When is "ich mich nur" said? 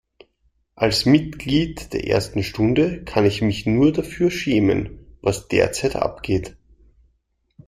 3.23-3.93